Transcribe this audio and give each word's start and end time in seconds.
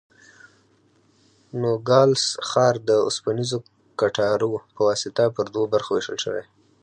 نوګالس 1.61 2.23
ښار 2.49 2.75
د 2.89 2.89
اوسپنیزو 3.05 3.59
کټارو 3.99 4.51
په 4.75 4.81
واسطه 4.87 5.23
پر 5.35 5.45
دوو 5.53 5.71
برخو 5.73 5.91
وېشل 5.93 6.17
شوی. 6.25 6.43